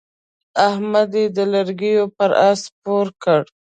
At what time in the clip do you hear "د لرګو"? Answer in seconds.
1.35-2.03